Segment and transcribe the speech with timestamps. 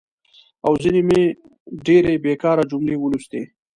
[0.65, 1.23] او ځینې مې
[1.85, 3.43] ډېرې بېکاره جملې ولوستي.